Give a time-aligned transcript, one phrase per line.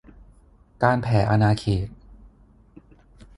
[0.83, 1.87] การแผ่อาณาเขต